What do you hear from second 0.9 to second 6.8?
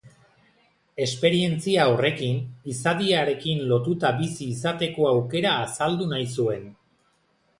Esperientzia horrekin izadiarekin lotuta bizi izateko aukera azaldu nahi zuen.